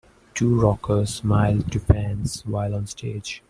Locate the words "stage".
2.87-3.39